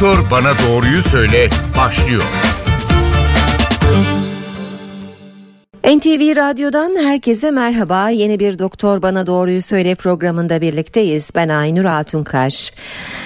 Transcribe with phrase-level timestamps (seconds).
[0.00, 2.22] Doktor Bana Doğruyu Söyle başlıyor.
[5.84, 8.10] NTV Radyo'dan herkese merhaba.
[8.10, 11.30] Yeni bir Doktor Bana Doğruyu Söyle programında birlikteyiz.
[11.34, 12.72] Ben Aynur Altunkaş.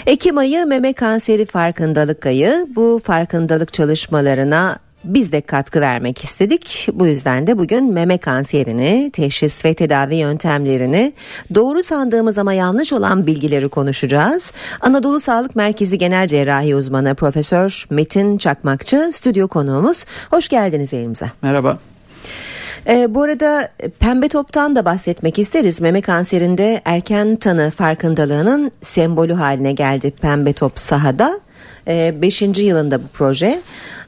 [0.06, 2.66] Ekim ayı meme kanseri farkındalık ayı.
[2.76, 6.88] Bu farkındalık çalışmalarına biz de katkı vermek istedik.
[6.92, 11.12] Bu yüzden de bugün meme kanserini, teşhis ve tedavi yöntemlerini,
[11.54, 14.52] doğru sandığımız ama yanlış olan bilgileri konuşacağız.
[14.80, 20.04] Anadolu Sağlık Merkezi Genel Cerrahi Uzmanı Profesör Metin Çakmakçı stüdyo konuğumuz.
[20.30, 21.26] Hoş geldiniz elimize.
[21.42, 21.78] Merhaba.
[22.86, 25.80] E, bu arada pembe toptan da bahsetmek isteriz.
[25.80, 31.40] Meme kanserinde erken tanı farkındalığının sembolü haline geldi pembe top sahada.
[31.86, 32.42] 5.
[32.42, 33.62] E, yılında bu proje.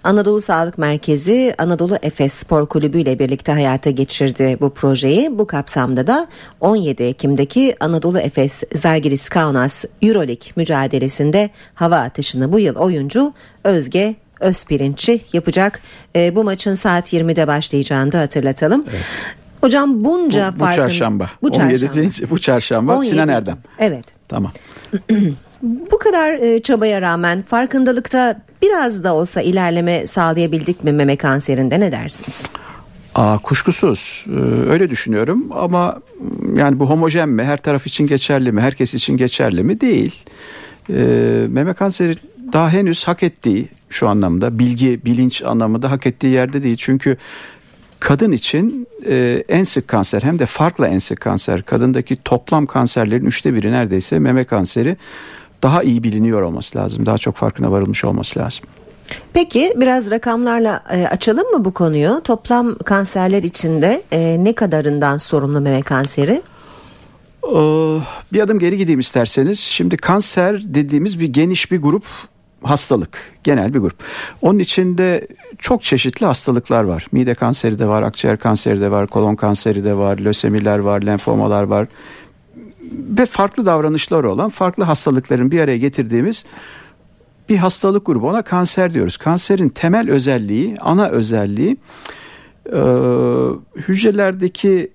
[0.04, 5.38] Anadolu Sağlık Merkezi Anadolu Efes Spor Kulübü ile birlikte hayata geçirdi bu projeyi.
[5.38, 6.26] Bu kapsamda da
[6.60, 13.32] 17 Ekim'deki Anadolu Efes Zalgiris Kaunas Euroleague mücadelesinde hava atışını bu yıl oyuncu
[13.64, 15.80] Özge Özpirinç'i yapacak.
[16.16, 18.84] E, bu maçın saat 20'de başlayacağını da hatırlatalım.
[18.90, 19.04] Evet.
[19.60, 20.76] Hocam bunca bu, bu farkın...
[20.76, 21.30] Çarşamba.
[21.42, 22.00] Bu çarşamba.
[22.00, 22.30] 17.
[22.30, 23.10] bu çarşamba 17.
[23.10, 23.58] Sinan Erdem.
[23.78, 24.04] Evet.
[24.28, 24.52] Tamam.
[25.64, 31.80] bu kadar e, çabaya rağmen farkındalıkta biraz da olsa ilerleme sağlayabildik mi meme kanserinde?
[31.80, 32.46] Ne dersiniz?
[33.14, 34.26] Aa, kuşkusuz.
[34.28, 35.46] Ee, öyle düşünüyorum.
[35.50, 36.00] Ama
[36.54, 37.44] yani bu homojen mi?
[37.44, 38.60] Her taraf için geçerli mi?
[38.60, 39.80] Herkes için geçerli mi?
[39.80, 40.24] Değil.
[40.90, 42.14] Ee, meme kanseri
[42.52, 46.76] daha henüz hak ettiği şu anlamda bilgi bilinç anlamında hak ettiği yerde değil.
[46.78, 47.16] Çünkü
[48.00, 53.26] kadın için e, en sık kanser hem de farklı en sık kanser kadındaki toplam kanserlerin
[53.26, 54.96] üçte biri neredeyse meme kanseri
[55.64, 57.06] daha iyi biliniyor olması lazım.
[57.06, 58.64] Daha çok farkına varılmış olması lazım.
[59.32, 62.20] Peki biraz rakamlarla e, açalım mı bu konuyu?
[62.24, 66.42] Toplam kanserler içinde e, ne kadarından sorumlu meme kanseri?
[67.44, 67.98] Ee,
[68.32, 69.60] bir adım geri gideyim isterseniz.
[69.60, 72.04] Şimdi kanser dediğimiz bir geniş bir grup
[72.62, 73.96] hastalık, genel bir grup.
[74.42, 75.28] Onun içinde
[75.58, 77.06] çok çeşitli hastalıklar var.
[77.12, 81.62] Mide kanseri de var, akciğer kanseri de var, kolon kanseri de var, lösemiler var, lenfomalar
[81.62, 81.86] var,
[82.92, 86.44] ve farklı davranışları olan farklı hastalıkların bir araya getirdiğimiz
[87.48, 88.28] bir hastalık grubu.
[88.28, 89.16] Ona kanser diyoruz.
[89.16, 91.76] Kanserin temel özelliği, ana özelliği
[92.66, 92.80] e,
[93.76, 94.90] hücrelerdeki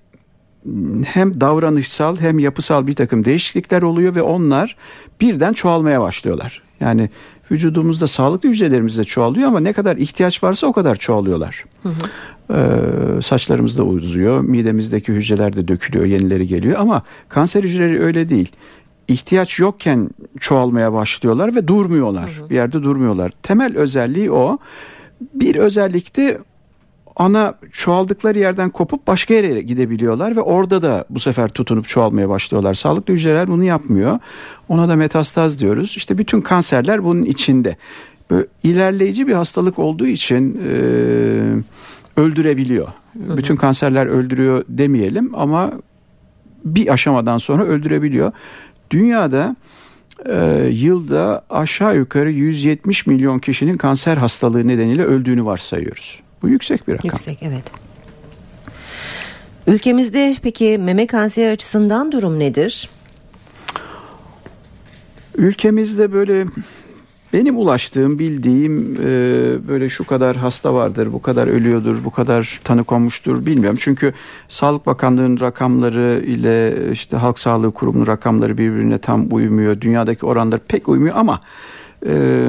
[1.05, 4.75] hem davranışsal hem yapısal bir takım değişiklikler oluyor ve onlar
[5.21, 6.63] birden çoğalmaya başlıyorlar.
[6.79, 7.09] Yani
[7.51, 11.65] vücudumuzda sağlıklı hücrelerimiz de çoğalıyor ama ne kadar ihtiyaç varsa o kadar çoğalıyorlar.
[11.83, 11.93] Hı hı.
[12.53, 18.51] Ee, saçlarımız da uzuyor, midemizdeki hücreler de dökülüyor, yenileri geliyor ama kanser hücreleri öyle değil.
[19.07, 20.09] İhtiyaç yokken
[20.39, 22.29] çoğalmaya başlıyorlar ve durmuyorlar.
[22.37, 22.49] Hı hı.
[22.49, 23.31] Bir yerde durmuyorlar.
[23.43, 24.57] Temel özelliği o.
[25.33, 26.39] Bir özellik de
[27.19, 32.73] ana çoğaldıkları yerden kopup başka yere gidebiliyorlar ve orada da bu sefer tutunup çoğalmaya başlıyorlar.
[32.73, 34.19] Sağlıklı hücreler bunu yapmıyor.
[34.69, 35.93] Ona da metastaz diyoruz.
[35.97, 37.77] İşte bütün kanserler bunun içinde.
[38.29, 40.71] Böyle ilerleyici bir hastalık olduğu için e,
[42.21, 42.87] öldürebiliyor.
[42.87, 43.37] Hı hı.
[43.37, 45.71] Bütün kanserler öldürüyor demeyelim ama
[46.65, 48.31] bir aşamadan sonra öldürebiliyor.
[48.91, 49.55] Dünyada
[50.25, 56.19] e, yılda aşağı yukarı 170 milyon kişinin kanser hastalığı nedeniyle öldüğünü varsayıyoruz.
[56.41, 57.11] Bu yüksek bir rakam.
[57.11, 57.63] Yüksek evet.
[59.67, 62.89] Ülkemizde peki meme kanseri açısından durum nedir?
[65.35, 66.45] Ülkemizde böyle
[67.33, 69.07] benim ulaştığım, bildiğim e,
[69.67, 73.77] böyle şu kadar hasta vardır, bu kadar ölüyordur, bu kadar tanı konmuştur bilmiyorum.
[73.81, 74.13] Çünkü
[74.47, 79.81] Sağlık Bakanlığı'nın rakamları ile işte Halk Sağlığı Kurumu'nun rakamları birbirine tam uymuyor.
[79.81, 81.39] Dünyadaki oranlar pek uymuyor ama
[82.05, 82.45] e,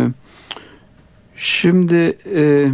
[1.36, 2.68] şimdi e,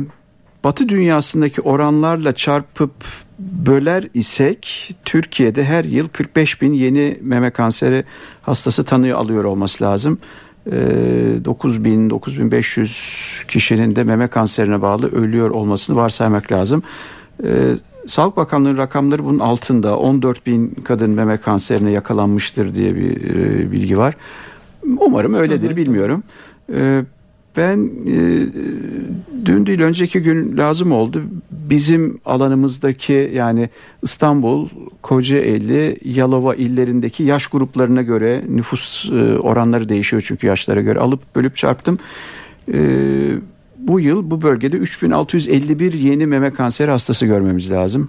[0.66, 2.92] Batı dünyasındaki oranlarla çarpıp
[3.38, 8.04] böler isek Türkiye'de her yıl 45 bin yeni meme kanseri
[8.42, 10.18] hastası tanıyor alıyor olması lazım.
[10.66, 16.82] 9000 ee, 9500 kişinin de meme kanserine bağlı ölüyor olmasını varsaymak lazım.
[17.44, 17.74] Ee,
[18.06, 23.98] Sağlık Bakanlığı'nın rakamları bunun altında 14 bin kadın meme kanserine yakalanmıştır diye bir e, bilgi
[23.98, 24.14] var.
[24.98, 26.22] Umarım öyledir bilmiyorum.
[27.56, 28.46] Ben e,
[29.46, 31.22] dün değil önceki gün lazım oldu.
[31.50, 33.70] Bizim alanımızdaki yani
[34.02, 34.68] İstanbul,
[35.02, 41.56] Kocaeli, Yalova illerindeki yaş gruplarına göre nüfus e, oranları değişiyor çünkü yaşlara göre alıp bölüp
[41.56, 41.98] çarptım.
[42.72, 42.78] E,
[43.78, 48.08] bu yıl bu bölgede 3651 yeni meme kanseri hastası görmemiz lazım.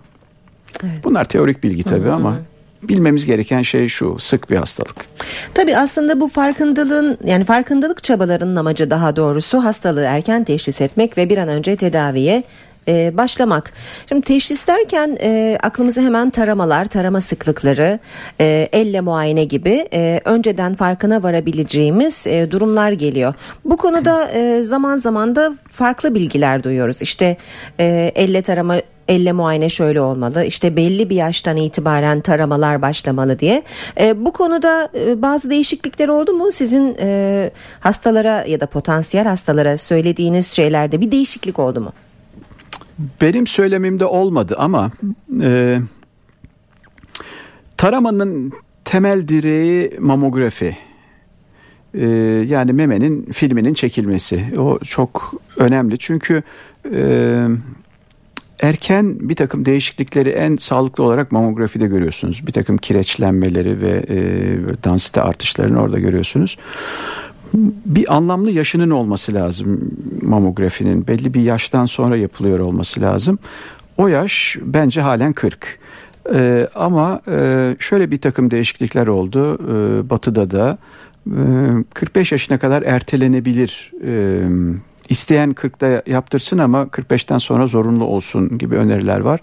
[0.84, 1.00] Evet.
[1.04, 2.14] Bunlar teorik bilgi tabii hı hı.
[2.14, 2.38] ama
[2.84, 4.96] bilmemiz gereken şey şu sık bir hastalık.
[5.54, 11.30] Tabi aslında bu farkındalığın yani farkındalık çabalarının amacı daha doğrusu hastalığı erken teşhis etmek ve
[11.30, 12.44] bir an önce tedaviye
[12.88, 13.72] e, başlamak.
[14.10, 18.00] Şimdi teşhis derken e, aklımıza hemen taramalar, tarama sıklıkları,
[18.40, 23.34] e, elle muayene gibi e, önceden farkına varabileceğimiz e, durumlar geliyor.
[23.66, 27.02] Bu konuda e, zaman zaman da farklı bilgiler duyuyoruz.
[27.02, 27.38] İşte
[27.80, 28.76] e, elle tarama
[29.08, 33.64] elle muayene şöyle olmalı işte belli bir yaştan itibaren taramalar başlamalı diye.
[34.00, 39.78] E, bu konuda e, bazı değişiklikler oldu mu sizin e, hastalara ya da potansiyel hastalara
[39.78, 41.94] söylediğiniz şeylerde bir değişiklik oldu mu?
[43.22, 44.92] Benim söylemimde olmadı ama
[45.42, 45.80] e,
[47.78, 48.54] taramanın
[48.86, 50.78] temel direği mamografi.
[51.94, 52.08] E,
[52.48, 54.46] yani memenin filminin çekilmesi.
[54.58, 56.44] O çok önemli çünkü
[56.94, 57.48] e,
[58.60, 62.48] erken bir takım değişiklikleri en sağlıklı olarak mamografide görüyorsunuz.
[62.48, 64.18] Bir takım kireçlenmeleri ve e,
[64.84, 66.58] dansite artışlarını orada görüyorsunuz.
[67.86, 71.08] Bir anlamlı yaşının olması lazım mamografinin.
[71.08, 73.40] Belli bir yaştan sonra yapılıyor olması lazım.
[73.98, 75.80] O yaş bence halen 40.
[76.34, 79.56] Ee, ama e, şöyle bir takım değişiklikler oldu.
[79.56, 80.78] Ee, batı'da da
[81.28, 81.42] e,
[81.94, 84.42] 45 yaşına kadar ertelenebilir e,
[85.10, 89.40] İsteyen 40'ta yaptırsın ama 45'ten sonra zorunlu olsun gibi öneriler var.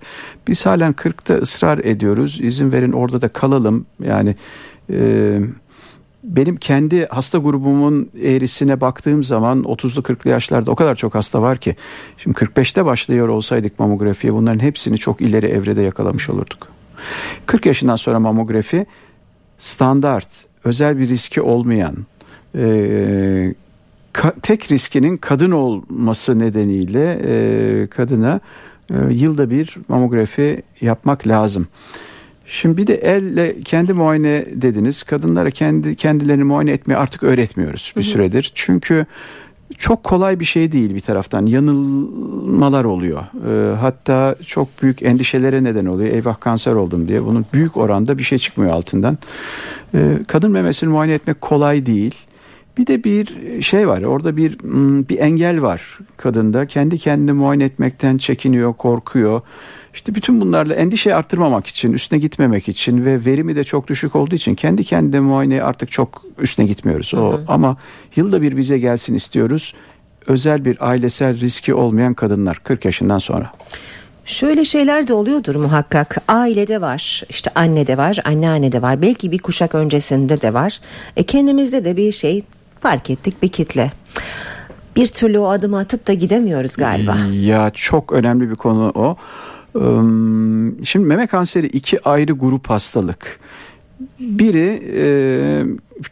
[0.48, 2.38] Biz halen 40'ta ısrar ediyoruz.
[2.40, 3.86] İzin verin orada da kalalım.
[4.02, 4.36] Yani
[4.90, 5.40] e,
[6.24, 11.58] benim kendi hasta grubumun eğrisine baktığım zaman 30'lu 40'lı yaşlarda o kadar çok hasta var
[11.58, 11.76] ki.
[12.18, 16.68] Şimdi 45'te başlıyor olsaydık mamografiye bunların hepsini çok ileri evrede yakalamış olurduk.
[17.46, 18.86] 40 yaşından sonra mamografi
[19.58, 20.28] standart,
[20.64, 21.96] özel bir riski olmayan,
[22.54, 23.54] e,
[24.14, 28.40] ka- tek riskinin kadın olması nedeniyle e, kadına
[28.90, 31.66] e, yılda bir mamografi yapmak lazım.
[32.46, 35.02] Şimdi bir de elle kendi muayene dediniz.
[35.02, 38.52] Kadınlara kendi kendilerini muayene etmeyi artık öğretmiyoruz bir süredir.
[38.54, 39.06] Çünkü
[39.78, 41.46] çok kolay bir şey değil bir taraftan.
[41.46, 43.22] Yanılmalar oluyor.
[43.50, 46.14] E, hatta çok büyük endişelere neden oluyor.
[46.14, 47.24] Eyvah kanser oldum diye.
[47.24, 49.18] Bunun büyük oranda bir şey çıkmıyor altından.
[49.94, 52.14] E, kadın memesini muayene etmek kolay değil.
[52.78, 54.58] Bir de bir şey var orada bir
[55.08, 59.40] bir engel var kadında kendi kendini muayene etmekten çekiniyor korkuyor
[59.94, 64.34] işte bütün bunlarla endişe arttırmamak için üstüne gitmemek için ve verimi de çok düşük olduğu
[64.34, 67.44] için kendi kendine muayene artık çok üstüne gitmiyoruz o hı hı.
[67.48, 67.76] ama
[68.16, 69.74] yılda bir bize gelsin istiyoruz
[70.26, 73.52] özel bir ailesel riski olmayan kadınlar 40 yaşından sonra.
[74.26, 76.16] Şöyle şeyler de oluyordur muhakkak.
[76.28, 79.02] Ailede var, işte anne de var, anneanne de var.
[79.02, 80.80] Belki bir kuşak öncesinde de var.
[81.16, 82.42] E kendimizde de bir şey
[82.84, 83.92] fark ettik bir kitle.
[84.96, 87.16] Bir türlü o adımı atıp da gidemiyoruz galiba.
[87.32, 89.16] Ya çok önemli bir konu o.
[90.84, 93.40] Şimdi meme kanseri iki ayrı grup hastalık.
[94.20, 95.06] Biri e,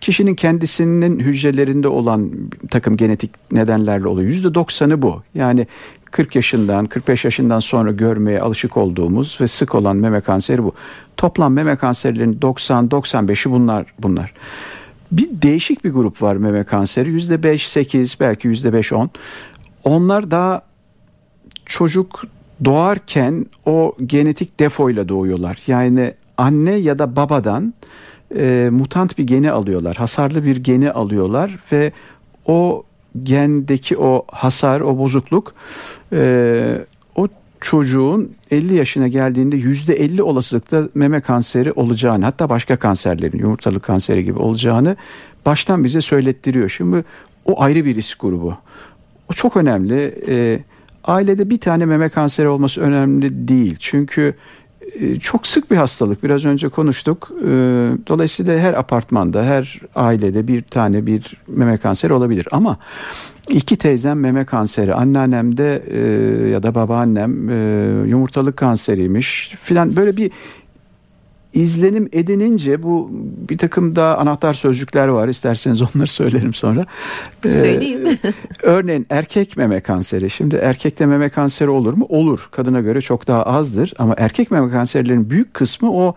[0.00, 2.30] kişinin kendisinin hücrelerinde olan
[2.70, 4.28] takım genetik nedenlerle oluyor.
[4.28, 5.22] Yüzde doksanı bu.
[5.34, 5.66] Yani
[6.04, 10.72] 40 yaşından 45 yaşından sonra görmeye alışık olduğumuz ve sık olan meme kanseri bu.
[11.16, 14.32] Toplam meme kanserlerinin 90-95'i bunlar bunlar.
[15.12, 17.10] Bir değişik bir grup var meme kanseri.
[17.10, 19.10] Yüzde beş, sekiz, belki yüzde beş, on.
[19.84, 20.62] Onlar daha
[21.66, 22.24] çocuk
[22.64, 25.58] doğarken o genetik defoyla doğuyorlar.
[25.66, 27.74] Yani anne ya da babadan
[28.36, 29.96] e, mutant bir geni alıyorlar.
[29.96, 31.92] Hasarlı bir geni alıyorlar ve
[32.46, 32.84] o
[33.22, 35.54] gendeki o hasar, o bozukluk
[36.12, 36.86] e,
[37.62, 44.38] çocuğun 50 yaşına geldiğinde %50 olasılıkta meme kanseri olacağını hatta başka kanserlerin yumurtalık kanseri gibi
[44.38, 44.96] olacağını
[45.46, 46.68] baştan bize söylettiriyor.
[46.68, 47.04] Şimdi
[47.44, 48.56] o ayrı bir risk grubu.
[49.30, 50.14] O çok önemli.
[50.28, 50.58] E,
[51.04, 53.76] ailede bir tane meme kanseri olması önemli değil.
[53.80, 54.34] Çünkü
[55.00, 56.24] e, çok sık bir hastalık.
[56.24, 57.30] Biraz önce konuştuk.
[57.40, 57.46] E,
[58.08, 62.48] dolayısıyla her apartmanda, her ailede bir tane bir meme kanseri olabilir.
[62.52, 62.78] Ama
[63.48, 65.98] İki teyzem meme kanseri, anneannem de e,
[66.48, 70.30] ya da babaannem e, yumurtalık kanseriymiş filan böyle bir
[71.54, 73.10] izlenim edinince bu
[73.48, 76.86] bir takım da anahtar sözcükler var isterseniz onları söylerim sonra.
[77.44, 78.18] Ee, Söyleyeyim.
[78.62, 80.30] örneğin erkek meme kanseri.
[80.30, 82.06] Şimdi erkekte meme kanseri olur mu?
[82.08, 82.48] Olur.
[82.50, 86.14] Kadına göre çok daha azdır ama erkek meme kanserlerinin büyük kısmı o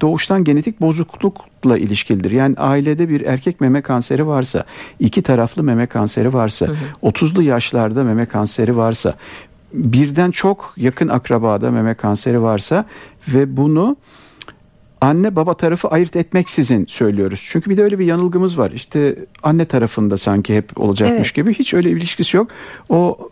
[0.00, 2.30] doğuştan genetik bozuklukla ilişkilidir.
[2.30, 4.64] Yani ailede bir erkek meme kanseri varsa,
[5.00, 6.76] iki taraflı meme kanseri varsa, hı hı.
[7.10, 9.14] 30'lu yaşlarda meme kanseri varsa,
[9.72, 12.84] birden çok yakın akrabada meme kanseri varsa
[13.28, 13.96] ve bunu
[15.00, 17.46] anne baba tarafı ayırt etmeksizin söylüyoruz.
[17.50, 18.70] Çünkü bir de öyle bir yanılgımız var.
[18.70, 21.34] İşte anne tarafında sanki hep olacakmış evet.
[21.34, 22.48] gibi hiç öyle bir ilişkisi yok.
[22.88, 23.30] O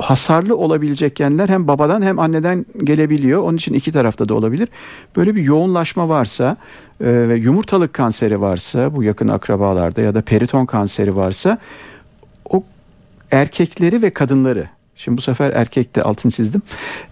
[0.00, 3.42] hasarlı olabilecek genler hem babadan hem anneden gelebiliyor.
[3.42, 4.68] Onun için iki tarafta da olabilir.
[5.16, 6.56] Böyle bir yoğunlaşma varsa
[7.00, 11.58] e, ve yumurtalık kanseri varsa bu yakın akrabalarda ya da periton kanseri varsa
[12.50, 12.64] o
[13.30, 16.62] erkekleri ve kadınları şimdi bu sefer erkekte altın çizdim.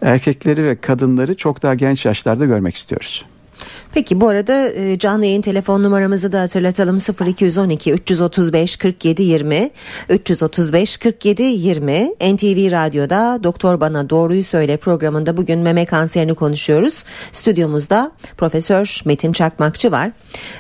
[0.03, 3.25] Erkekleri ve kadınları çok daha genç yaşlarda görmek istiyoruz.
[3.95, 9.71] Peki bu arada e, canlı yayın telefon numaramızı da hatırlatalım 0212 335 47 20
[10.09, 17.05] 335 47 20 NTV Radyo'da Doktor Bana Doğruyu Söyle programında bugün meme kanserini konuşuyoruz.
[17.33, 20.11] Stüdyomuzda Profesör Metin Çakmakçı var.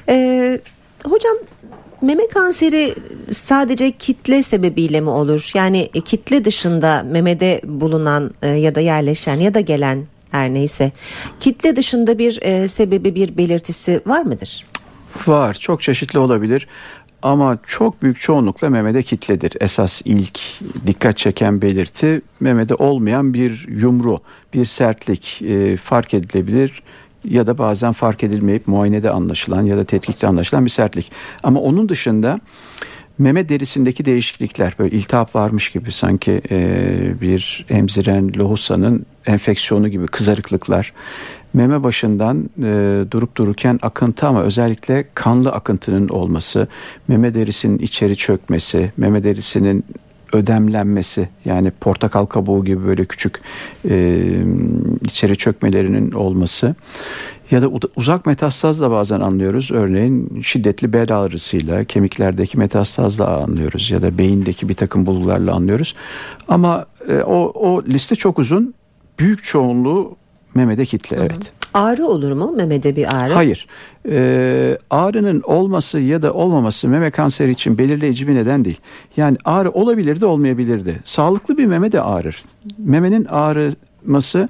[0.08, 0.60] Ee,
[1.04, 1.36] hocam
[2.02, 2.94] meme kanseri
[3.30, 5.50] sadece kitle sebebiyle mi olur?
[5.54, 10.92] Yani kitle dışında memede bulunan e, ya da yerleşen ya da gelen her neyse
[11.40, 14.66] kitle dışında bir e, sebebi bir belirtisi var mıdır?
[15.26, 16.66] Var çok çeşitli olabilir
[17.22, 19.52] ama çok büyük çoğunlukla memede kitledir.
[19.60, 20.40] Esas ilk
[20.86, 24.18] dikkat çeken belirti memede olmayan bir yumru,
[24.54, 26.82] bir sertlik e, fark edilebilir
[27.24, 31.12] ya da bazen fark edilmeyip muayenede anlaşılan ya da tetkikte anlaşılan bir sertlik.
[31.42, 32.40] Ama onun dışında
[33.18, 40.92] meme derisindeki değişiklikler böyle iltihap varmış gibi sanki e, bir emziren lohusanın enfeksiyonu gibi kızarıklıklar.
[41.54, 46.68] Meme başından e, durup dururken akıntı ama özellikle kanlı akıntının olması
[47.08, 49.84] meme derisinin içeri çökmesi meme derisinin
[50.32, 53.40] ödemlenmesi yani portakal kabuğu gibi böyle küçük
[53.90, 54.26] e,
[55.04, 56.74] içeri çökmelerinin olması
[57.50, 59.70] ya da uzak metastaz da bazen anlıyoruz.
[59.70, 65.94] Örneğin şiddetli bel ağrısıyla kemiklerdeki metastazla anlıyoruz ya da beyindeki bir takım bulgularla anlıyoruz.
[66.48, 68.74] Ama e, o, o liste çok uzun.
[69.18, 70.16] Büyük çoğunluğu
[70.56, 71.52] memede kitle evet.
[71.74, 73.32] Ağrı olur mu memede bir ağrı?
[73.32, 73.66] Hayır.
[74.08, 78.80] Ee, ağrının olması ya da olmaması meme kanseri için belirleyici bir neden değil.
[79.16, 80.94] Yani ağrı olabilir de olmayabilir de.
[81.04, 82.42] Sağlıklı bir meme de ağrır.
[82.78, 84.48] Memenin ağrıması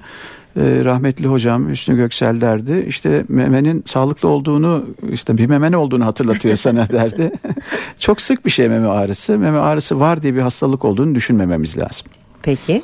[0.57, 2.85] e, rahmetli hocam Hüsnü Göksel derdi.
[2.87, 7.31] İşte memenin sağlıklı olduğunu işte bir meme ne olduğunu hatırlatıyor sana derdi.
[7.99, 9.37] Çok sık bir şey meme ağrısı.
[9.37, 12.07] Meme ağrısı var diye bir hastalık olduğunu düşünmememiz lazım.
[12.47, 12.83] Peki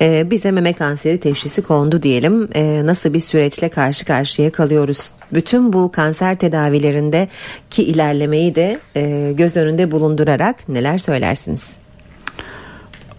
[0.00, 5.72] ee, bize meme kanseri teşhisi kondu diyelim ee, nasıl bir süreçle karşı karşıya kalıyoruz bütün
[5.72, 7.28] bu kanser tedavilerinde
[7.70, 11.76] ki ilerlemeyi de e, göz önünde bulundurarak neler söylersiniz?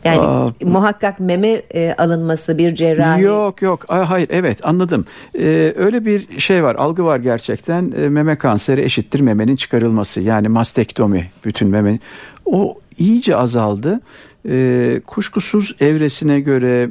[0.03, 3.21] Yani Aa, muhakkak meme e, alınması bir cerrahi.
[3.21, 5.05] Yok yok Aa, hayır evet anladım.
[5.39, 10.47] Ee, öyle bir şey var algı var gerçekten e, meme kanseri eşittir memenin çıkarılması yani
[10.47, 11.99] mastektomi bütün meme.
[12.45, 14.01] O iyice azaldı.
[14.45, 16.89] Ee, kuşkusuz evresine göre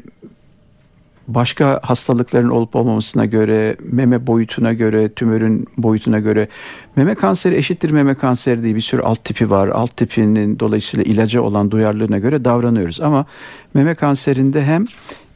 [1.28, 6.48] başka hastalıkların olup olmamasına göre, meme boyutuna göre, tümörün boyutuna göre
[6.96, 9.68] meme kanseri eşittir meme kanseri diye bir sürü alt tipi var.
[9.68, 13.00] Alt tipinin dolayısıyla ilaca olan duyarlılığına göre davranıyoruz.
[13.00, 13.26] Ama
[13.74, 14.84] meme kanserinde hem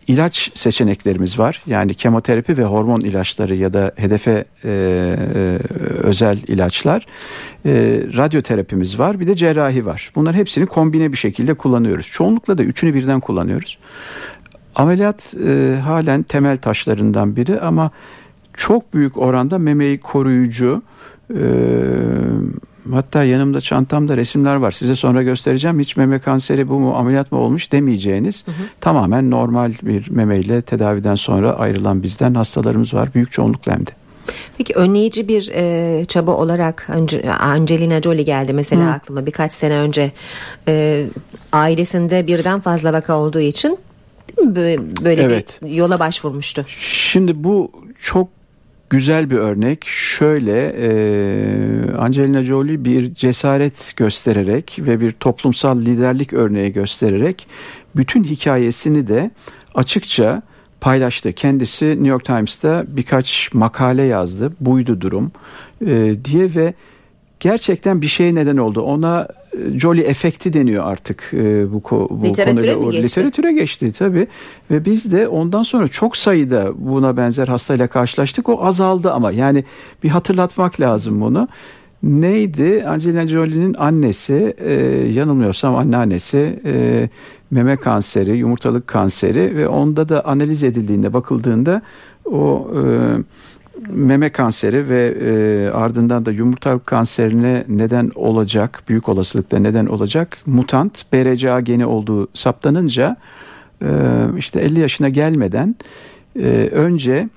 [0.06, 1.62] ilaç seçeneklerimiz var.
[1.66, 5.58] Yani kemoterapi ve hormon ilaçları ya da hedefe e, e,
[6.02, 7.06] özel ilaçlar.
[7.66, 7.70] E,
[8.16, 9.20] radyoterapimiz var.
[9.20, 10.12] Bir de cerrahi var.
[10.14, 12.06] Bunlar hepsini kombine bir şekilde kullanıyoruz.
[12.06, 13.78] Çoğunlukla da üçünü birden kullanıyoruz.
[14.74, 17.90] Ameliyat e, halen temel taşlarından biri ama
[18.54, 20.82] çok büyük oranda memeyi koruyucu
[21.30, 21.42] e,
[22.90, 27.38] hatta yanımda çantamda resimler var size sonra göstereceğim hiç meme kanseri bu mu ameliyat mı
[27.38, 28.54] olmuş demeyeceğiniz hı hı.
[28.80, 33.90] tamamen normal bir memeyle tedaviden sonra ayrılan bizden hastalarımız var büyük çoğunlukla hem de.
[34.58, 36.88] Peki önleyici bir e, çaba olarak
[37.40, 38.90] Angelina Jolie geldi mesela Hı.
[38.90, 40.12] aklıma birkaç sene önce
[40.68, 41.06] e,
[41.52, 43.78] ailesinde birden fazla vaka olduğu için
[44.38, 45.60] Böyle, böyle evet.
[45.62, 46.66] bir yola başvurmuştu.
[46.68, 47.70] Şimdi bu
[48.00, 48.28] çok
[48.92, 49.84] güzel bir örnek.
[49.84, 57.46] Şöyle e, Angelina Jolie bir cesaret göstererek ve bir toplumsal liderlik örneği göstererek
[57.96, 59.30] bütün hikayesini de
[59.74, 60.42] açıkça
[60.80, 61.32] paylaştı.
[61.32, 64.52] Kendisi New York Times'ta birkaç makale yazdı.
[64.60, 65.32] Buydu durum
[65.86, 66.74] e, diye ve
[67.42, 68.80] gerçekten bir şey neden oldu.
[68.80, 72.76] Ona e, Jolly efekti deniyor artık e, bu, bu literatüre konuyla.
[72.76, 73.20] Mi geçti?
[73.20, 74.26] Literatüre geçti tabii.
[74.70, 78.48] Ve biz de ondan sonra çok sayıda buna benzer hastayla karşılaştık.
[78.48, 79.64] O azaldı ama yani
[80.02, 81.48] bir hatırlatmak lazım bunu.
[82.02, 82.84] Neydi?
[82.88, 84.72] Angelina Jolie'nin annesi, e,
[85.12, 87.08] yanılmıyorsam anneannesi e,
[87.50, 91.82] meme kanseri, yumurtalık kanseri ve onda da analiz edildiğinde bakıldığında
[92.24, 92.82] o e,
[93.88, 101.12] meme kanseri ve e, ardından da yumurtalık kanserine neden olacak, büyük olasılıkla neden olacak mutant
[101.12, 103.16] BRCA geni olduğu saptanınca
[103.82, 103.88] e,
[104.38, 105.76] işte 50 yaşına gelmeden
[106.36, 107.28] e, önce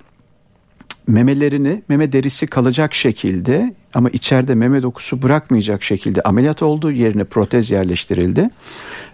[1.07, 6.91] memelerini meme derisi kalacak şekilde ama içeride meme dokusu bırakmayacak şekilde ameliyat oldu.
[6.91, 8.49] Yerine protez yerleştirildi.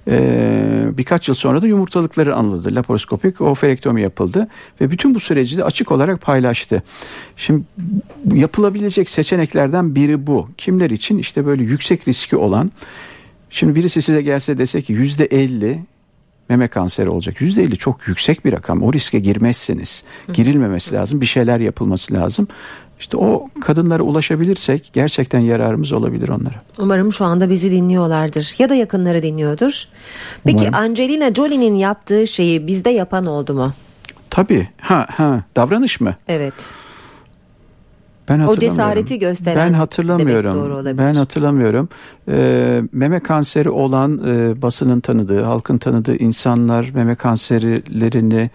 [0.08, 2.76] Ee, birkaç yıl sonra da yumurtalıkları anladı.
[2.76, 4.48] Laparoskopik oferektomi yapıldı
[4.82, 6.84] ve bütün bu süreci de açık olarak paylaştı.
[7.38, 7.64] Şimdi
[8.34, 10.50] yapılabilecek seçeneklerden biri bu.
[10.58, 11.18] Kimler için?
[11.18, 12.70] işte böyle yüksek riski olan
[13.52, 15.80] Şimdi birisi size gelse dese ki yüzde elli
[16.52, 17.42] meme kanseri olacak.
[17.42, 18.84] %50 çok yüksek bir rakam.
[18.84, 20.04] O riske girmezsiniz.
[20.34, 21.22] Girilmemesi lazım.
[21.22, 22.48] Bir şeyler yapılması lazım.
[23.00, 26.62] İşte o kadınlara ulaşabilirsek gerçekten yararımız olabilir onlara.
[26.80, 29.84] Umarım şu anda bizi dinliyorlardır ya da yakınları dinliyordur.
[30.44, 30.76] Peki Umarım.
[30.76, 33.74] Angelina Jolie'nin yaptığı şeyi bizde yapan oldu mu?
[34.30, 34.68] Tabii.
[34.82, 36.16] Ha ha davranış mı?
[36.28, 36.54] Evet.
[38.30, 40.56] Ben O cesareti gösteren Ben demek hatırlamıyorum.
[40.56, 40.98] doğru olabilir.
[40.98, 41.90] Ben hatırlamıyorum.
[42.30, 48.50] Ee, meme kanseri olan e, basının tanıdığı, halkın tanıdığı insanlar meme kanserlerini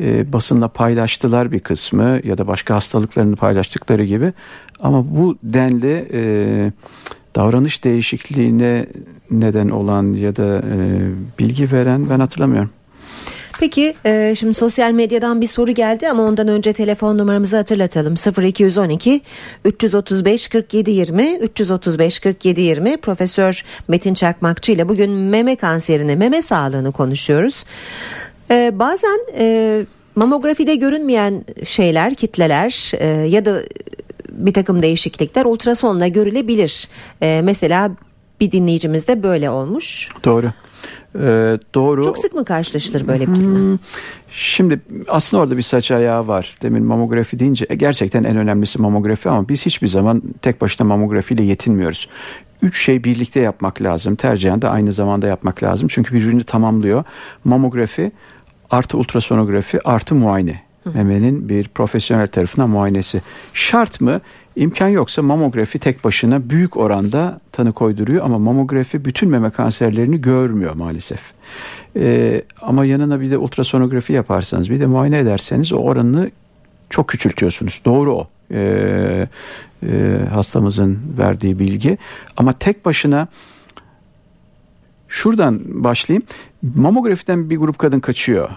[0.00, 4.32] e, basınla paylaştılar bir kısmı ya da başka hastalıklarını paylaştıkları gibi.
[4.80, 6.72] Ama bu denli e,
[7.36, 8.86] davranış değişikliğine
[9.30, 11.00] neden olan ya da e,
[11.38, 12.70] bilgi veren ben hatırlamıyorum.
[13.60, 19.20] Peki e, şimdi sosyal medyadan bir soru geldi ama ondan önce telefon numaramızı hatırlatalım 0212
[19.64, 26.92] 335 47 20 335 47 20 Profesör Metin Çakmakçı ile bugün meme kanserini meme sağlığını
[26.92, 27.64] konuşuyoruz.
[28.50, 29.80] E, bazen e,
[30.14, 33.62] mamografide görünmeyen şeyler kitleler e, ya da
[34.30, 36.88] bir takım değişiklikler ultrasonla görülebilir.
[37.22, 37.90] E, mesela
[38.40, 40.08] bir dinleyicimiz de böyle olmuş.
[40.24, 40.52] Doğru.
[41.14, 42.02] Ee, doğru.
[42.02, 43.78] Çok sık mı karşılaşılır böyle bir durumla?
[44.30, 46.54] Şimdi aslında orada bir saç ayağı var.
[46.62, 51.42] Demin mamografi deyince e, gerçekten en önemlisi mamografi ama biz hiçbir zaman tek başına mamografiyle
[51.42, 52.08] yetinmiyoruz.
[52.62, 54.16] Üç şey birlikte yapmak lazım.
[54.16, 55.88] Tercihen de aynı zamanda yapmak lazım.
[55.88, 57.04] Çünkü birbirini tamamlıyor.
[57.44, 58.12] Mamografi
[58.70, 60.65] artı ultrasonografi artı muayene.
[60.94, 63.22] Memenin bir profesyonel tarafından muayenesi.
[63.52, 64.20] Şart mı?
[64.56, 70.74] İmkan yoksa mamografi tek başına büyük oranda tanı koyduruyor ama mamografi bütün meme kanserlerini görmüyor
[70.74, 71.20] maalesef.
[71.96, 76.30] Ee, ama yanına bir de ultrasonografi yaparsanız bir de muayene ederseniz o oranını
[76.90, 77.80] çok küçültüyorsunuz.
[77.84, 78.28] Doğru o.
[78.50, 79.28] Ee,
[79.82, 81.98] e, hastamızın verdiği bilgi.
[82.36, 83.28] Ama tek başına
[85.08, 86.22] şuradan başlayayım.
[86.74, 88.50] Mamografiden bir grup kadın kaçıyor.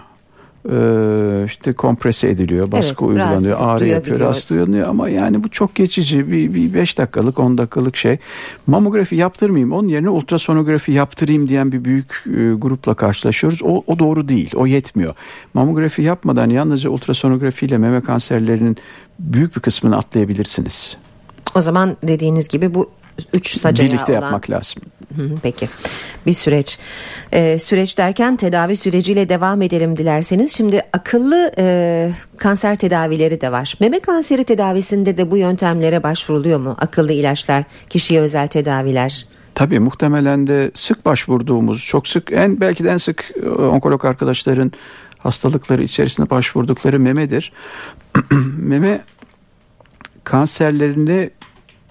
[0.68, 6.32] Ee, işte komprese ediliyor, baskı Evet, uygulanıyor, ağrı yapıyor, duyuluyor ama yani bu çok geçici
[6.32, 8.18] bir, bir 5 dakikalık 10 dakikalık şey.
[8.66, 13.62] Mamografi yaptırmayayım onun yerine ultrasonografi yaptırayım diyen bir büyük e, grupla karşılaşıyoruz.
[13.62, 15.14] O, o doğru değil, o yetmiyor.
[15.54, 18.76] Mamografi yapmadan yalnızca ultrasonografiyle meme kanserlerinin
[19.18, 20.96] büyük bir kısmını atlayabilirsiniz.
[21.54, 22.90] O zaman dediğiniz gibi bu
[23.32, 24.82] üç sac ayağı Birlikte olan- yapmak lazım.
[25.42, 25.68] Peki.
[26.26, 26.78] Bir süreç.
[27.32, 30.52] Ee, süreç derken tedavi süreciyle devam edelim dilerseniz.
[30.56, 33.74] Şimdi akıllı e, kanser tedavileri de var.
[33.80, 36.76] Meme kanseri tedavisinde de bu yöntemlere başvuruluyor mu?
[36.80, 39.26] Akıllı ilaçlar kişiye özel tedaviler.
[39.54, 44.72] Tabii muhtemelen de sık başvurduğumuz, çok sık en belki de en sık e, onkolog arkadaşların
[45.18, 47.52] hastalıkları içerisinde başvurdukları memedir.
[48.58, 49.00] Meme
[50.24, 51.30] kanserlerini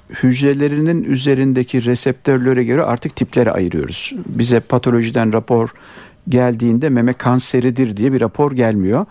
[0.10, 4.14] hücrelerinin üzerindeki reseptörlere göre artık tiplere ayırıyoruz.
[4.28, 5.70] Bize patolojiden rapor
[6.30, 9.06] geldiğinde meme kanseridir diye bir rapor gelmiyor.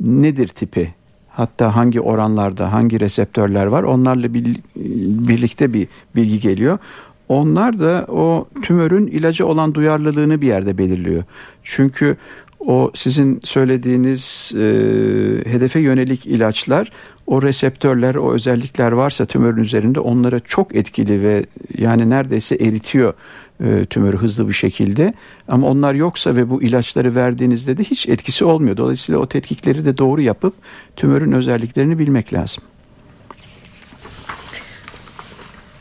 [0.00, 0.94] Nedir tipi?
[1.28, 4.60] Hatta hangi oranlarda, hangi reseptörler var onlarla bir-
[5.28, 5.86] birlikte bir
[6.16, 6.78] bilgi geliyor.
[7.28, 11.22] Onlar da o tümörün ilacı olan duyarlılığını bir yerde belirliyor.
[11.62, 12.16] Çünkü
[12.66, 14.60] o sizin söylediğiniz e,
[15.50, 16.92] hedefe yönelik ilaçlar
[17.26, 21.44] o reseptörler o özellikler varsa tümörün üzerinde onlara çok etkili ve
[21.78, 23.14] yani neredeyse eritiyor
[23.64, 25.14] e, tümörü hızlı bir şekilde
[25.48, 28.76] ama onlar yoksa ve bu ilaçları verdiğinizde de hiç etkisi olmuyor.
[28.76, 30.54] Dolayısıyla o tetkikleri de doğru yapıp
[30.96, 32.64] tümörün özelliklerini bilmek lazım.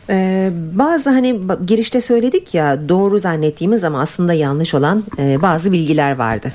[0.10, 6.16] Ee, bazı hani girişte söyledik ya doğru zannettiğimiz ama aslında yanlış olan e, bazı bilgiler
[6.16, 6.52] vardı.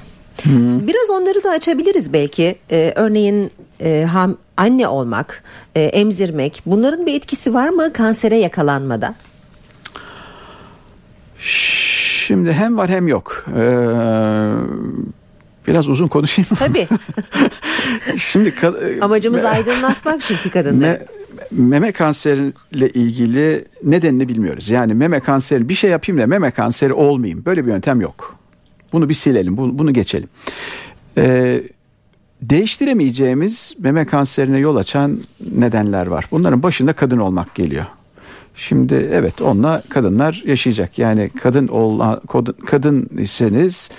[0.87, 2.57] Biraz onları da açabiliriz belki.
[2.71, 5.43] Ee, örneğin e, ham, anne olmak,
[5.75, 9.15] e, emzirmek bunların bir etkisi var mı kansere yakalanmada?
[11.39, 13.45] Şimdi hem var hem yok.
[13.57, 13.63] Ee,
[15.67, 16.49] biraz uzun konuşayım.
[16.51, 16.57] mı?
[16.61, 16.89] Tabii.
[18.19, 18.55] Şimdi
[19.01, 20.93] Amacımız me- aydınlatmak çünkü kadınları.
[20.93, 21.07] me-
[21.51, 24.69] meme kanseriyle ilgili nedenini bilmiyoruz.
[24.71, 27.45] Yani meme kanseri bir şey yapayım da meme kanseri olmayayım.
[27.45, 28.37] Böyle bir yöntem yok.
[28.93, 30.29] Bunu bir silelim, bunu, geçelim.
[31.19, 31.63] Ee,
[32.43, 35.19] değiştiremeyeceğimiz meme kanserine yol açan
[35.57, 36.25] nedenler var.
[36.31, 37.87] Bunların başında kadın olmak geliyor.
[38.57, 40.99] Şimdi evet onunla kadınlar yaşayacak.
[40.99, 41.67] Yani kadın
[42.29, 43.91] kadın, kadın iseniz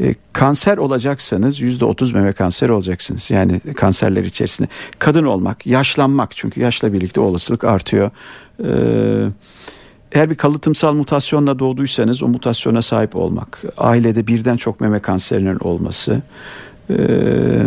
[0.00, 3.30] e, kanser olacaksanız yüzde otuz meme kanseri olacaksınız.
[3.30, 8.10] Yani kanserler içerisinde kadın olmak, yaşlanmak çünkü yaşla birlikte olasılık artıyor.
[8.64, 9.30] Ee,
[10.12, 16.22] eğer bir kalıtımsal mutasyonla doğduysanız o mutasyona sahip olmak, ailede birden çok meme kanserinin olması.
[16.90, 17.66] Ee,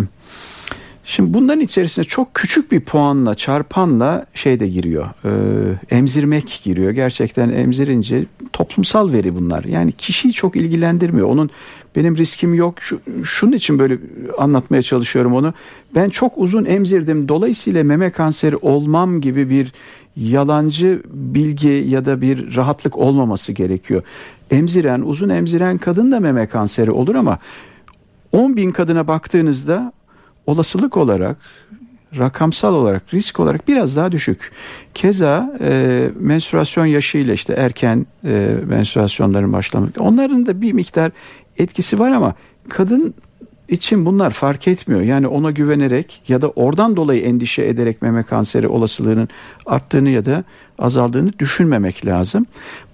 [1.09, 5.05] Şimdi bunların içerisine çok küçük bir puanla çarpanla şey de giriyor.
[5.25, 6.91] E, emzirmek giriyor.
[6.91, 9.63] Gerçekten emzirince toplumsal veri bunlar.
[9.63, 11.27] Yani kişiyi çok ilgilendirmiyor.
[11.27, 11.49] Onun
[11.95, 12.75] benim riskim yok.
[12.79, 13.97] Şu, şunun için böyle
[14.37, 15.53] anlatmaya çalışıyorum onu.
[15.95, 17.27] Ben çok uzun emzirdim.
[17.27, 19.73] Dolayısıyla meme kanseri olmam gibi bir
[20.19, 24.03] yalancı bilgi ya da bir rahatlık olmaması gerekiyor.
[24.51, 27.39] Emziren, uzun emziren kadın da meme kanseri olur ama
[28.31, 29.93] 10 bin kadına baktığınızda
[30.47, 31.37] olasılık olarak
[32.17, 34.51] rakamsal olarak risk olarak biraz daha düşük.
[34.93, 41.11] Keza e, menstruasyon yaşıyla işte erken e, menstruasyonların başlamak onların da bir miktar
[41.57, 42.33] etkisi var ama
[42.69, 43.13] kadın
[43.69, 45.01] için bunlar fark etmiyor.
[45.01, 49.29] Yani ona güvenerek ya da oradan dolayı endişe ederek meme kanseri olasılığının
[49.65, 50.43] arttığını ya da
[50.79, 52.45] azaldığını düşünmemek lazım.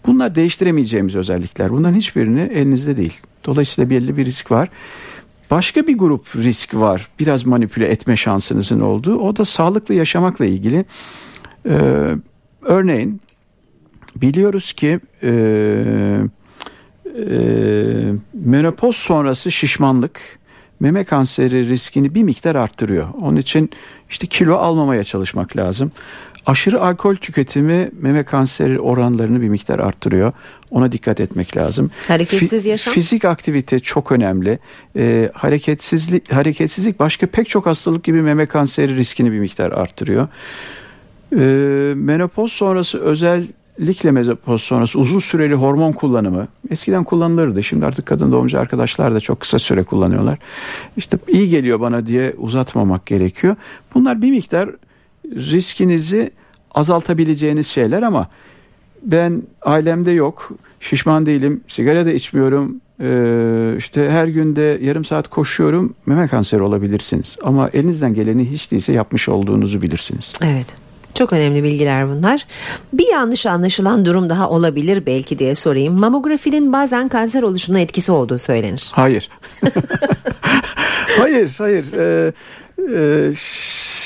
[0.05, 1.71] Bunlar değiştiremeyeceğimiz özellikler.
[1.71, 3.17] Bunların hiçbirini elinizde değil.
[3.45, 4.69] Dolayısıyla belli bir risk var.
[5.51, 7.07] Başka bir grup risk var.
[7.19, 9.17] Biraz manipüle etme şansınızın olduğu.
[9.17, 10.85] O da sağlıklı yaşamakla ilgili.
[11.69, 12.15] Ee,
[12.61, 13.21] örneğin
[14.15, 15.29] biliyoruz ki e,
[17.15, 17.33] e,
[18.33, 20.39] menopoz sonrası şişmanlık
[20.79, 23.07] meme kanseri riskini bir miktar arttırıyor.
[23.21, 23.69] Onun için
[24.09, 25.91] işte kilo almamaya çalışmak lazım.
[26.45, 30.33] Aşırı alkol tüketimi meme kanseri oranlarını bir miktar arttırıyor.
[30.71, 31.91] Ona dikkat etmek lazım.
[32.07, 32.93] Hareketsiz yaşam.
[32.93, 34.59] Fizik aktivite çok önemli.
[34.95, 40.27] Ee, hareketsizlik hareketsizlik başka pek çok hastalık gibi meme kanseri riskini bir miktar arttırıyor.
[41.33, 42.97] Ee, menopoz sonrası
[43.77, 47.63] özellikle menopoz sonrası uzun süreli hormon kullanımı eskiden kullanılırdı.
[47.63, 50.39] Şimdi artık kadın doğumcu arkadaşlar da çok kısa süre kullanıyorlar.
[50.97, 53.55] İşte iyi geliyor bana diye uzatmamak gerekiyor.
[53.93, 54.69] Bunlar bir miktar
[55.25, 56.31] riskinizi
[56.71, 58.29] azaltabileceğiniz şeyler ama
[59.03, 65.93] ben ailemde yok, şişman değilim, sigara da içmiyorum, ee, işte her günde yarım saat koşuyorum,
[66.05, 67.37] meme kanseri olabilirsiniz.
[67.43, 70.33] Ama elinizden geleni hiç değilse yapmış olduğunuzu bilirsiniz.
[70.41, 70.84] Evet.
[71.15, 72.45] Çok önemli bilgiler bunlar.
[72.93, 75.99] Bir yanlış anlaşılan durum daha olabilir belki diye sorayım.
[75.99, 78.91] Mamografinin bazen kanser oluşuna etkisi olduğu söylenir.
[78.93, 79.29] Hayır.
[81.19, 81.93] hayır, hayır.
[81.93, 82.33] Ee,
[82.97, 83.33] e,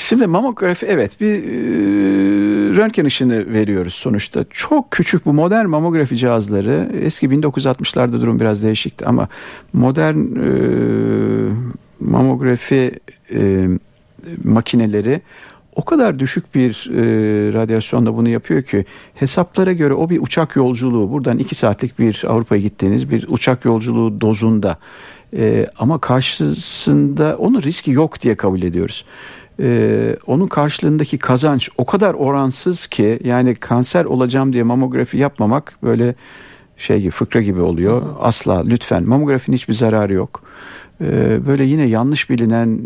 [0.08, 1.50] şimdi mamografi evet bir e,
[2.76, 4.44] röntgen ışını veriyoruz sonuçta.
[4.50, 9.28] Çok küçük bu modern mamografi cihazları eski 1960'larda durum biraz değişikti ama
[9.72, 10.50] modern e,
[12.00, 13.00] mamografi
[13.34, 13.68] e,
[14.44, 15.20] makineleri
[15.76, 17.02] o kadar düşük bir e,
[17.52, 22.62] radyasyonda bunu yapıyor ki hesaplara göre o bir uçak yolculuğu buradan iki saatlik bir Avrupa'ya
[22.62, 24.78] gittiğiniz bir uçak yolculuğu dozunda
[25.36, 29.04] e, ama karşısında onun riski yok diye kabul ediyoruz.
[29.60, 36.14] E, onun karşılığındaki kazanç o kadar oransız ki yani kanser olacağım diye mamografi yapmamak böyle
[36.76, 38.02] şey gibi fıkra gibi oluyor.
[38.20, 40.42] Asla lütfen mamografinin hiçbir zararı yok.
[41.00, 42.80] E, böyle yine yanlış bilinen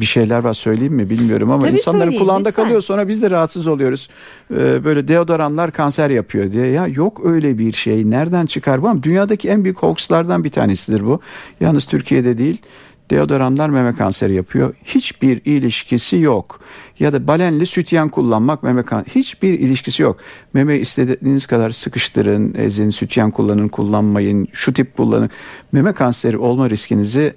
[0.00, 2.64] bir şeyler var söyleyeyim mi bilmiyorum ama Tabii insanların kulağında lütfen.
[2.64, 4.08] kalıyor sonra biz de rahatsız oluyoruz.
[4.54, 6.66] Ee, böyle deodoranlar kanser yapıyor diye.
[6.66, 8.10] Ya yok öyle bir şey.
[8.10, 8.88] Nereden çıkar bu?
[8.88, 11.20] Ama dünyadaki en büyük hoaxlardan bir tanesidir bu.
[11.60, 12.62] Yalnız Türkiye'de değil.
[13.10, 14.74] Deodoranlar meme kanseri yapıyor.
[14.84, 16.60] Hiçbir ilişkisi yok.
[16.98, 19.14] Ya da balenli sütyen kullanmak meme kanseri.
[19.14, 20.16] Hiçbir ilişkisi yok.
[20.54, 25.30] Meme istediğiniz kadar sıkıştırın, ezin, sütyen kullanın, kullanmayın, şu tip kullanın.
[25.72, 27.34] Meme kanseri olma riskinizi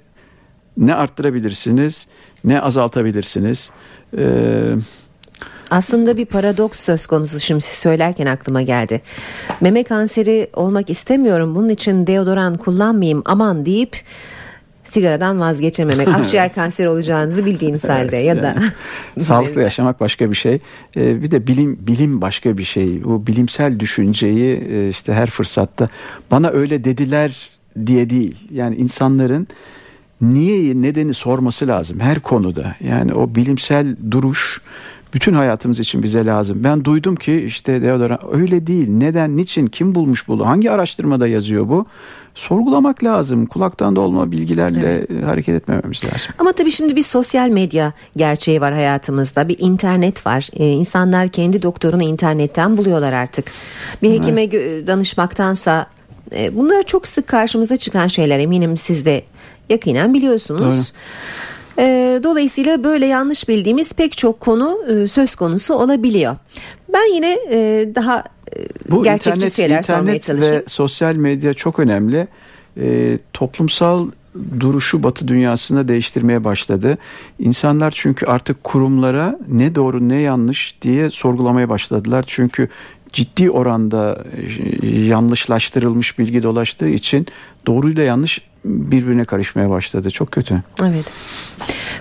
[0.78, 2.06] ne arttırabilirsiniz
[2.44, 3.70] ne azaltabilirsiniz.
[4.18, 4.74] Ee,
[5.70, 9.00] Aslında bir paradoks söz konusu şimdi siz söylerken aklıma geldi.
[9.60, 13.96] Meme kanseri olmak istemiyorum bunun için deodoran kullanmayayım aman deyip
[14.84, 16.08] sigaradan vazgeçememek.
[16.14, 18.70] Akciğer kanseri olacağınızı bildiğiniz halde ya da yani
[19.24, 20.58] sağlıklı yaşamak başka bir şey.
[20.96, 23.04] Ee, bir de bilim bilim başka bir şey.
[23.04, 25.88] Bu bilimsel düşünceyi e, işte her fırsatta
[26.30, 27.50] bana öyle dediler
[27.86, 28.36] diye değil.
[28.50, 29.48] Yani insanların
[30.20, 32.74] niye nedeni sorması lazım her konuda.
[32.80, 34.60] Yani o bilimsel duruş
[35.14, 36.64] bütün hayatımız için bize lazım.
[36.64, 38.88] Ben duydum ki işte deodoran öyle değil.
[38.88, 40.46] Neden, niçin, kim bulmuş bunu?
[40.46, 41.86] Hangi araştırmada yazıyor bu?
[42.34, 43.46] Sorgulamak lazım.
[43.46, 46.32] Kulaktan dolma bilgilerle hareket etmememiz lazım.
[46.38, 49.48] Ama tabii şimdi bir sosyal medya gerçeği var hayatımızda.
[49.48, 50.48] Bir internet var.
[50.52, 53.52] Ee, insanlar kendi doktorunu internetten buluyorlar artık.
[54.02, 55.86] Bir hekime gö- danışmaktansa
[56.36, 58.38] e, bunlar çok sık karşımıza çıkan şeyler.
[58.38, 59.22] Eminim siz de
[59.70, 60.92] yakinen biliyorsunuz.
[61.78, 66.36] Ee, dolayısıyla böyle yanlış bildiğimiz pek çok konu e, söz konusu olabiliyor.
[66.92, 68.18] Ben yine e, daha
[68.56, 70.56] e, Bu gerçekçi internet, şeyler sormaya internet çalışayım.
[70.56, 72.28] ve sosyal medya çok önemli.
[72.80, 74.08] Ee, toplumsal
[74.60, 76.98] duruşu Batı dünyasında değiştirmeye başladı.
[77.38, 82.24] İnsanlar çünkü artık kurumlara ne doğru ne yanlış diye sorgulamaya başladılar.
[82.26, 82.68] Çünkü
[83.12, 84.24] ciddi oranda
[84.82, 87.26] e, yanlışlaştırılmış bilgi dolaştığı için
[87.66, 90.10] doğruyla yanlış birbirine karışmaya başladı.
[90.10, 90.62] Çok kötü.
[90.82, 91.06] Evet.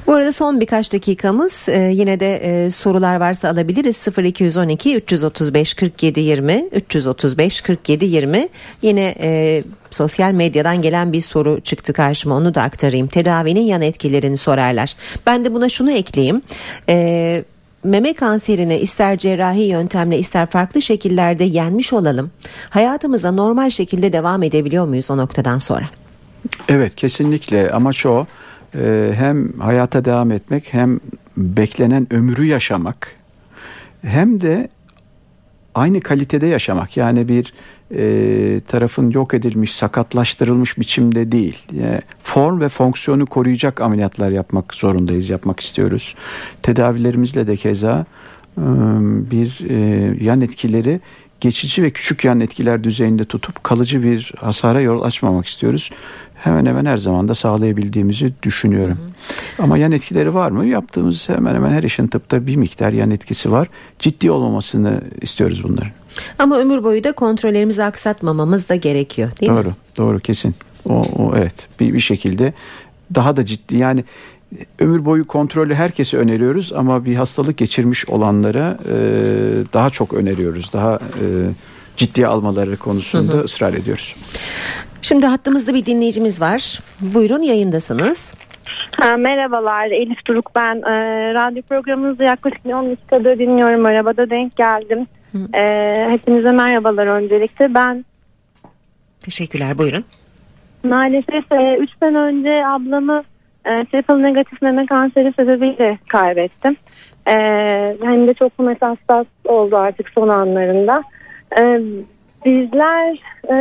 [0.07, 6.19] Bu arada son birkaç dakikamız e, yine de e, sorular varsa alabiliriz 0212 335 47
[6.19, 8.49] 20 335 47 20
[8.81, 14.37] yine e, sosyal medyadan gelen bir soru çıktı karşıma onu da aktarayım tedavinin yan etkilerini
[14.37, 14.93] sorarlar
[15.25, 16.41] ben de buna şunu ekleyeyim
[16.89, 17.43] e,
[17.83, 22.31] meme kanserini ister cerrahi yöntemle ister farklı şekillerde yenmiş olalım
[22.69, 25.85] hayatımıza normal şekilde devam edebiliyor muyuz o noktadan sonra?
[26.69, 27.71] Evet kesinlikle.
[27.71, 28.25] Amaç o.
[28.75, 30.99] Ee, hem hayata devam etmek hem
[31.37, 33.15] beklenen ömrü yaşamak
[34.01, 34.69] hem de
[35.75, 36.97] aynı kalitede yaşamak.
[36.97, 37.53] Yani bir
[37.91, 41.65] e, tarafın yok edilmiş sakatlaştırılmış biçimde değil.
[41.71, 46.15] Yani form ve fonksiyonu koruyacak ameliyatlar yapmak zorundayız yapmak istiyoruz.
[46.63, 48.05] Tedavilerimizle de keza
[48.57, 48.65] e,
[49.31, 49.75] bir e,
[50.23, 50.99] yan etkileri
[51.41, 55.89] geçici ve küçük yan etkiler düzeyinde tutup kalıcı bir hasara yol açmamak istiyoruz
[56.35, 58.97] hemen hemen her zaman da sağlayabildiğimizi düşünüyorum.
[58.97, 59.63] Hı hı.
[59.63, 60.65] Ama yan etkileri var mı?
[60.65, 63.67] Yaptığımız hemen hemen her işin tıpta bir miktar yan etkisi var.
[63.99, 65.91] Ciddi olmamasını istiyoruz bunların.
[66.39, 69.63] Ama ömür boyu da kontrollerimizi aksatmamamız da gerekiyor değil doğru, mi?
[69.97, 70.55] Doğru, doğru kesin.
[70.89, 72.53] O, o evet bir, bir şekilde
[73.15, 74.03] daha da ciddi yani
[74.79, 78.95] ömür boyu kontrolü herkese öneriyoruz ama bir hastalık geçirmiş olanlara e,
[79.73, 80.73] daha çok öneriyoruz.
[80.73, 81.25] Daha e,
[81.97, 83.43] ciddiye almaları konusunda hı hı.
[83.43, 84.15] ısrar ediyoruz.
[85.01, 86.79] Şimdi hattımızda bir dinleyicimiz var.
[87.01, 88.33] Buyurun yayındasınız.
[88.97, 90.75] Ha, merhabalar Elif Duruk ben.
[90.75, 93.85] Ee, radyo programınızı yaklaşık 10 dakikadır dinliyorum.
[93.85, 95.07] Arabada denk geldim.
[95.55, 97.73] Ee, hepinize merhabalar öncelikle.
[97.73, 98.05] Ben
[99.21, 100.05] Teşekkürler buyurun.
[100.83, 103.23] Maalesef 3 e, sene önce ablamı
[103.67, 106.75] e, triple negatif meme kanseri sebebiyle kaybettim.
[107.27, 107.33] E,
[108.01, 111.03] hem de çok metastas oldu artık son anlarında.
[111.57, 111.81] E,
[112.45, 113.55] bizler e,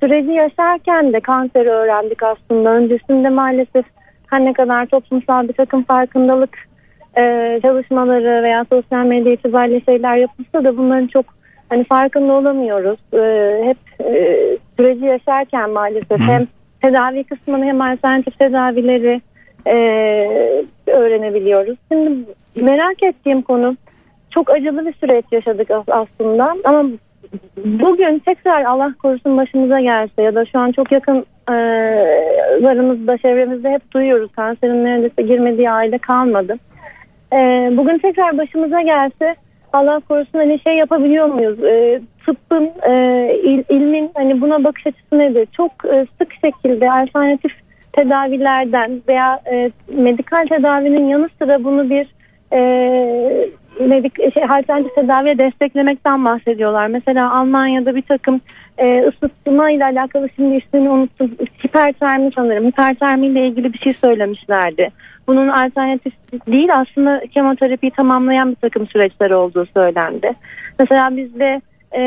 [0.00, 2.70] süreci yaşarken de kanseri öğrendik aslında.
[2.70, 3.84] Öncesinde maalesef
[4.26, 6.58] her ne kadar toplumsal bir takım farkındalık
[7.18, 11.24] e, çalışmaları veya sosyal medya itibariyle şeyler yapılsa da bunların çok
[11.68, 12.98] hani farkında olamıyoruz.
[13.12, 14.36] E, hep e,
[14.76, 16.46] süreci yaşarken maalesef hem
[16.82, 19.20] tedavi kısmını hem alternatif tedavileri
[19.66, 19.76] e,
[20.86, 21.78] öğrenebiliyoruz.
[21.92, 22.10] Şimdi
[22.62, 23.76] merak ettiğim konu
[24.30, 26.84] çok acılı bir süreç yaşadık aslında ama
[27.56, 31.56] bugün tekrar Allah korusun başımıza gelse ya da şu an çok yakın e,
[33.22, 36.56] çevremizde hep duyuyoruz kanserin neredeyse girmediği aile kalmadı.
[37.32, 37.36] E,
[37.76, 39.34] bugün tekrar başımıza gelse
[39.72, 41.64] Allah korusun hani şey yapabiliyor muyuz?
[41.64, 42.92] E, tıbbın, e,
[43.44, 45.48] il, ilmin hani buna bakış açısı nedir?
[45.56, 47.52] Çok e, sık şekilde alternatif
[47.96, 52.06] tedavilerden veya e, medikal tedavinin yanı sıra bunu bir
[52.52, 52.60] e,
[53.80, 56.86] medik şey, alternatif tedaviye desteklemekten bahsediyorlar.
[56.86, 58.40] Mesela Almanya'da bir takım
[58.78, 61.30] e, ısıtma ile alakalı şimdi ismini unuttum.
[61.64, 62.66] Hipertermi sanırım.
[62.66, 64.90] Hipertermi ile ilgili bir şey söylemişlerdi.
[65.26, 66.12] Bunun alternatif
[66.46, 70.32] değil aslında kemoterapiyi tamamlayan bir takım süreçler olduğu söylendi.
[70.78, 71.60] Mesela bizde
[71.92, 72.02] e,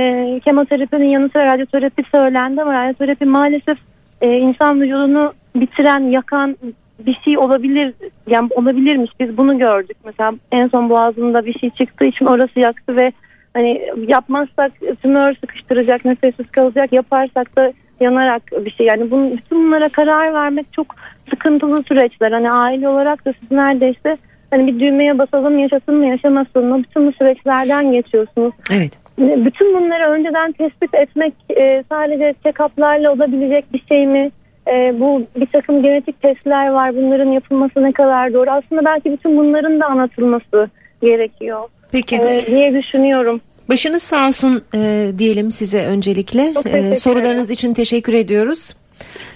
[0.46, 3.78] kemoterapinin yanı sıra radyoterapi söylendi ama radyoterapi maalesef
[4.22, 6.58] e, insan vücudunu bitiren, yakan
[7.00, 7.94] bir şey olabilir
[8.28, 12.96] yani olabilirmiş biz bunu gördük mesela en son boğazında bir şey çıktığı için orası yaktı
[12.96, 13.12] ve
[13.54, 19.90] hani yapmazsak tümör sıkıştıracak nefessiz kalacak yaparsak da yanarak bir şey yani bunun, bütün bunlara
[19.90, 20.96] karar vermek çok
[21.30, 24.18] sıkıntılı süreçler hani aile olarak da siz neredeyse
[24.52, 28.54] hani bir düğmeye basalım yaşasın mı yaşamasın mı bütün bu süreçlerden geçiyorsunuz.
[28.72, 29.00] Evet.
[29.18, 34.32] Bütün bunları önceden tespit etmek e, sadece check-up'larla olabilecek bir şey mi?
[34.74, 36.96] E, bu bir takım genetik testler var.
[36.96, 38.52] Bunların yapılması ne kadar doğru.
[38.52, 40.70] Aslında belki bütün bunların da anlatılması
[41.02, 41.60] gerekiyor.
[41.92, 42.16] Peki.
[42.16, 43.42] E, diye düşünüyorum.
[43.70, 46.54] Başınız sağ olsun e, diyelim size öncelikle.
[46.66, 48.66] E, sorularınız için teşekkür ediyoruz.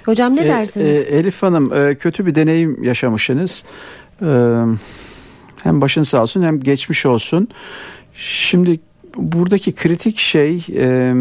[0.05, 1.07] Hocam ne e, dersiniz?
[1.07, 3.63] E, Elif Hanım e, kötü bir deneyim yaşamışsınız.
[4.21, 4.29] E,
[5.63, 7.47] hem başın sağ olsun hem geçmiş olsun.
[8.13, 8.79] Şimdi
[9.17, 11.13] buradaki kritik şey e,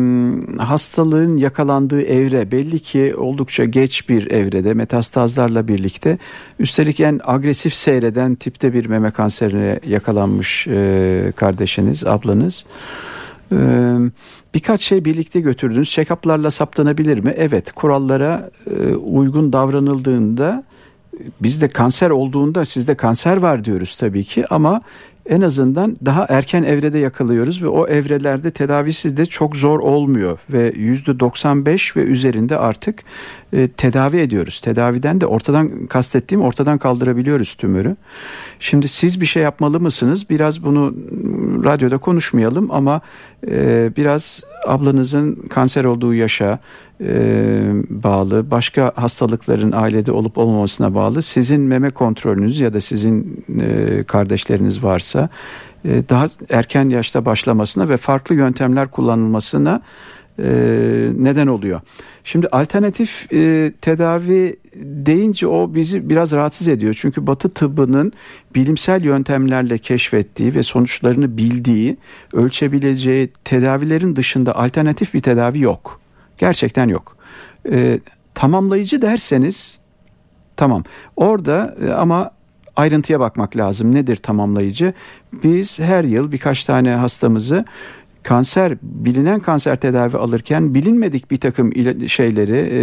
[0.58, 6.18] hastalığın yakalandığı evre belli ki oldukça geç bir evrede metastazlarla birlikte
[6.58, 12.64] üstelik en agresif seyreden tipte bir meme kanserine yakalanmış e, kardeşiniz ablanız.
[13.52, 13.56] E,
[14.54, 17.34] birkaç şey birlikte götürdünüz check-up'larla saptanabilir mi?
[17.36, 20.64] Evet kurallara e, uygun davranıldığında
[21.42, 24.82] bizde kanser olduğunda sizde kanser var diyoruz tabii ki ama
[25.26, 30.72] en azından daha erken evrede yakalıyoruz ve o evrelerde tedavisi de çok zor olmuyor ve
[30.76, 33.02] yüzde 95 ve üzerinde artık
[33.52, 34.60] e, tedavi ediyoruz.
[34.60, 37.96] Tedaviden de ortadan kastettiğim ortadan kaldırabiliyoruz tümörü.
[38.60, 40.30] Şimdi siz bir şey yapmalı mısınız?
[40.30, 40.94] Biraz bunu
[41.64, 43.00] radyoda konuşmayalım ama
[43.48, 46.58] e, biraz ablanızın kanser olduğu yaşa
[47.00, 47.14] e,
[47.90, 51.22] bağlı, başka hastalıkların ailede olup olmamasına bağlı.
[51.22, 55.28] Sizin meme kontrolünüz ya da sizin e, kardeşleriniz varsa
[55.84, 59.82] e, daha erken yaşta başlamasına ve farklı yöntemler kullanılmasına
[60.38, 60.44] e,
[61.18, 61.80] neden oluyor.
[62.24, 66.94] Şimdi alternatif e, tedavi deyince o bizi biraz rahatsız ediyor.
[66.98, 68.12] Çünkü Batı tıbbının
[68.54, 71.96] bilimsel yöntemlerle keşfettiği ve sonuçlarını bildiği,
[72.32, 76.00] ölçebileceği tedavilerin dışında alternatif bir tedavi yok.
[76.38, 77.16] Gerçekten yok.
[77.70, 78.00] E,
[78.34, 79.78] tamamlayıcı derseniz
[80.56, 80.84] tamam.
[81.16, 82.30] Orada e, ama
[82.76, 83.94] ayrıntıya bakmak lazım.
[83.94, 84.92] Nedir tamamlayıcı?
[85.32, 87.64] Biz her yıl birkaç tane hastamızı
[88.22, 91.72] kanser bilinen kanser tedavi alırken bilinmedik bir takım
[92.08, 92.80] şeyleri e,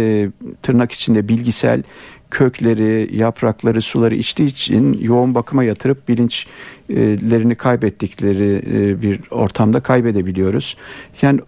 [0.62, 1.82] tırnak içinde bilgisel
[2.30, 10.76] kökleri, yaprakları, suları içtiği için yoğun bakıma yatırıp bilinçlerini kaybettikleri e, bir ortamda kaybedebiliyoruz.
[11.22, 11.40] Yani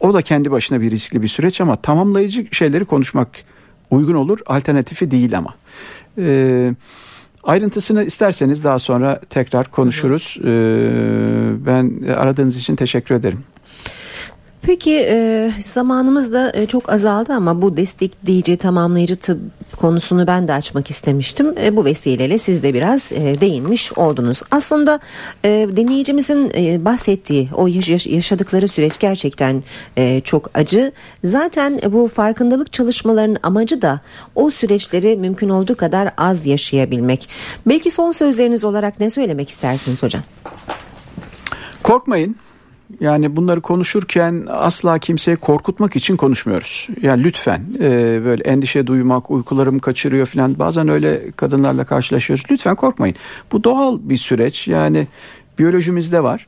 [0.00, 3.28] o da kendi başına bir riskli bir süreç ama tamamlayıcı şeyleri konuşmak
[3.90, 4.38] uygun olur.
[4.46, 5.54] Alternatifi değil ama.
[6.18, 6.74] Ee,
[7.48, 10.38] Ayrıntısını isterseniz daha sonra tekrar konuşuruz.
[10.40, 10.46] Ee,
[11.66, 13.38] ben aradığınız için teşekkür ederim.
[14.62, 19.38] Peki e, zamanımız da e, çok azaldı ama bu destekleyici tamamlayıcı tıp
[19.76, 21.54] konusunu ben de açmak istemiştim.
[21.62, 24.42] E, bu vesileyle siz de biraz e, değinmiş oldunuz.
[24.50, 25.00] Aslında
[25.44, 29.62] e, deneyicimizin e, bahsettiği o yaş- yaşadıkları süreç gerçekten
[29.96, 30.92] e, çok acı.
[31.24, 34.00] Zaten bu farkındalık çalışmalarının amacı da
[34.34, 37.28] o süreçleri mümkün olduğu kadar az yaşayabilmek.
[37.66, 40.22] Belki son sözleriniz olarak ne söylemek istersiniz hocam?
[41.82, 42.36] Korkmayın.
[43.00, 46.88] Yani bunları konuşurken asla kimseyi korkutmak için konuşmuyoruz.
[47.02, 52.44] Yani lütfen e, böyle endişe duymak, uykularımı kaçırıyor falan bazen öyle kadınlarla karşılaşıyoruz.
[52.50, 53.16] Lütfen korkmayın.
[53.52, 55.06] Bu doğal bir süreç yani
[55.58, 56.46] biyolojimizde var.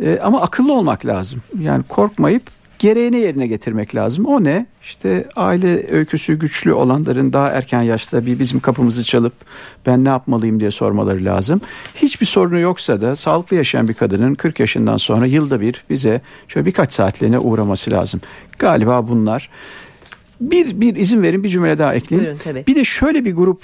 [0.00, 1.42] E, ama akıllı olmak lazım.
[1.60, 2.42] Yani korkmayıp
[2.80, 4.24] gereğini yerine getirmek lazım.
[4.24, 4.66] O ne?
[4.82, 9.32] İşte aile öyküsü güçlü olanların daha erken yaşta bir bizim kapımızı çalıp
[9.86, 11.60] ben ne yapmalıyım diye sormaları lazım.
[11.94, 16.66] Hiçbir sorunu yoksa da sağlıklı yaşayan bir kadının 40 yaşından sonra yılda bir bize şöyle
[16.66, 18.20] birkaç saatliğine uğraması lazım.
[18.58, 19.50] Galiba bunlar.
[20.40, 22.26] Bir, bir izin verin bir cümle daha ekleyeyim.
[22.26, 22.64] Buyurun, tabii.
[22.66, 23.62] Bir de şöyle bir grup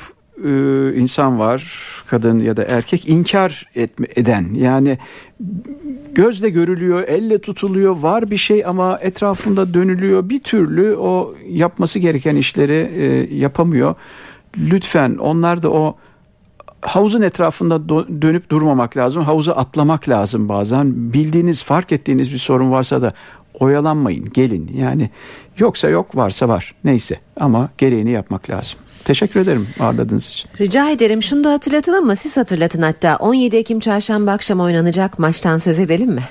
[0.97, 4.55] insan var kadın ya da erkek inkar etme, eden.
[4.55, 4.99] Yani
[6.13, 10.29] gözle görülüyor elle tutuluyor var bir şey ama etrafında dönülüyor.
[10.29, 13.95] Bir türlü o yapması gereken işleri e, yapamıyor.
[14.57, 15.97] Lütfen onlar da o
[16.81, 17.89] havuzun etrafında
[18.23, 21.13] dönüp durmamak lazım havuzu atlamak lazım bazen.
[21.13, 23.13] Bildiğiniz fark ettiğiniz bir sorun varsa da
[23.61, 25.11] oyalanmayın gelin yani
[25.59, 28.79] yoksa yok varsa var neyse ama gereğini yapmak lazım.
[29.05, 30.51] Teşekkür ederim ağırladığınız için.
[30.61, 31.23] Rica ederim.
[31.23, 33.17] Şunu da hatırlatın ama siz hatırlatın hatta.
[33.17, 36.23] 17 Ekim çarşamba akşamı oynanacak maçtan söz edelim mi?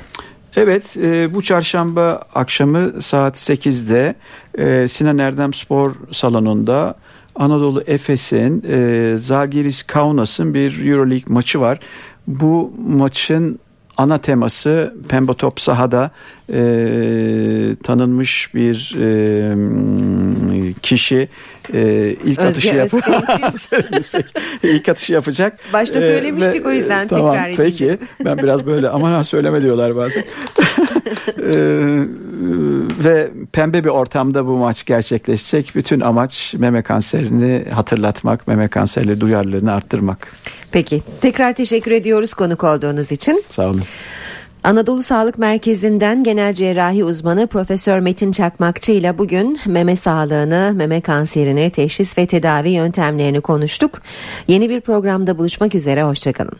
[0.55, 4.15] Evet e, bu çarşamba akşamı saat 8'de
[4.57, 6.95] e, Sinan Erdem Spor Salonu'nda
[7.35, 11.79] Anadolu Efes'in e, Zagiris Kaunas'ın bir Euroleague maçı var.
[12.27, 13.59] Bu maçın
[13.97, 16.11] ana teması Pembe Top sahada
[16.49, 16.55] e,
[17.83, 21.29] tanınmış bir e, kişi
[21.73, 23.01] e, ilk Özge atışı
[24.11, 24.29] peki.
[24.63, 25.59] ilk atışı yapacak.
[25.73, 29.95] Başta E, söylemiştik o yüzden tamam, tekrar Peki ben biraz böyle aman ha söyleme diyorlar
[29.95, 30.23] bazen.
[31.37, 31.55] E,
[33.03, 35.71] ve pembe bir ortamda bu maç gerçekleşecek.
[35.75, 40.31] Bütün amaç meme kanserini hatırlatmak, meme kanserli duyarlılığını arttırmak.
[40.71, 43.43] Peki tekrar teşekkür ediyoruz konuk olduğunuz için.
[43.49, 43.81] Sağ olun.
[44.65, 51.69] Anadolu Sağlık Merkezi'nden genel cerrahi uzmanı Profesör Metin Çakmakçı ile bugün meme sağlığını, meme kanserini,
[51.69, 54.01] teşhis ve tedavi yöntemlerini konuştuk.
[54.47, 56.57] Yeni bir programda buluşmak üzere, hoşçakalın.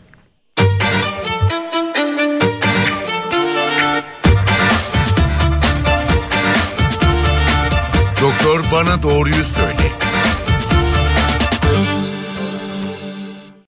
[8.76, 10.05] Bana doğruyu söyle.